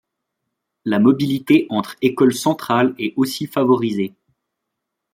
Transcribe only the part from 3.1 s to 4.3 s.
aussi favorisée.